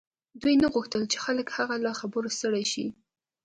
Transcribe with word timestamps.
دوی 0.41 0.55
نه 0.61 0.67
غوښتل 0.73 1.03
چې 1.11 1.17
خلک 1.25 1.45
د 1.49 1.55
هغه 1.57 1.75
له 1.85 1.91
خبرو 1.99 2.29
ستړي 2.37 2.65
شي 2.71 2.85